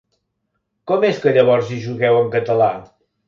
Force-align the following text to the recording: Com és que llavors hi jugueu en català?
Com 0.91 1.05
és 1.09 1.19
que 1.25 1.33
llavors 1.37 1.69
hi 1.75 1.79
jugueu 1.85 2.19
en 2.25 2.33
català? 2.39 2.73